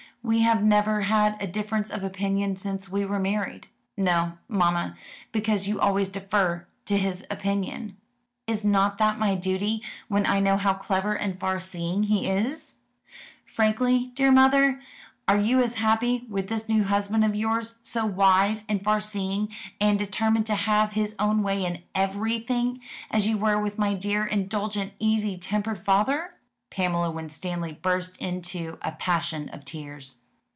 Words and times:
We 0.23 0.41
have 0.41 0.61
never 0.63 1.01
had 1.01 1.35
a 1.41 1.47
difference 1.47 1.89
of 1.89 2.03
opinion 2.03 2.55
since 2.55 2.87
we 2.87 3.05
were 3.05 3.17
married." 3.17 3.67
"No, 3.97 4.37
mamma, 4.47 4.95
because 5.31 5.67
you 5.67 5.79
always 5.81 6.09
defer 6.09 6.67
to 6.85 6.95
his 6.95 7.23
opinion." 7.31 7.97
"Is 8.45 8.63
not 8.63 8.99
that 8.99 9.17
my 9.17 9.33
duty, 9.33 9.81
when 10.09 10.27
I 10.27 10.39
know 10.39 10.57
how 10.57 10.75
clever 10.75 11.13
and 11.15 11.39
far 11.39 11.59
seeing 11.59 12.03
he 12.03 12.27
is?" 12.27 12.75
"Frankly, 13.47 14.11
dear 14.13 14.31
mother, 14.31 14.79
are 15.27 15.39
you 15.39 15.59
as 15.59 15.73
happy 15.73 16.25
with 16.29 16.49
this 16.49 16.69
new 16.69 16.83
husband 16.83 17.25
of 17.25 17.33
yours 17.33 17.77
so 17.81 18.05
wise 18.05 18.63
and 18.69 18.83
far 18.83 19.01
seeing, 19.01 19.49
and 19.81 19.97
determined 19.97 20.45
to 20.45 20.55
have 20.55 20.91
his 20.93 21.15
own 21.17 21.41
way 21.41 21.65
in 21.65 21.81
everything 21.95 22.79
as 23.09 23.25
you 23.25 23.39
were 23.39 23.59
with 23.59 23.79
my 23.79 23.95
dear, 23.95 24.23
indulgent, 24.23 24.93
easy 24.99 25.35
tempered 25.35 25.83
father?" 25.83 26.35
Pamela 26.73 27.11
Winstanley 27.11 27.73
burst 27.73 28.15
into 28.21 28.77
a 28.81 28.93
passion 28.93 29.49
of 29.49 29.65
tears. 29.65 30.19